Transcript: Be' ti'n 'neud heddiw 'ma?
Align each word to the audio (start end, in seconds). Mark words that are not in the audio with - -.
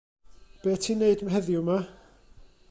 Be' 0.63 0.79
ti'n 0.85 0.97
'neud 1.03 1.19
heddiw 1.35 1.61
'ma? 1.67 1.79